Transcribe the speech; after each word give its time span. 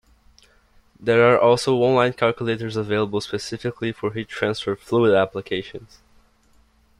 There 0.99 1.31
are 1.31 1.37
also 1.39 1.75
online 1.75 2.13
calculators 2.13 2.75
available 2.75 3.21
specifically 3.21 3.91
for 3.91 4.13
heat 4.13 4.29
transfer 4.29 4.75
fluid 4.75 5.13
applications. 5.13 5.99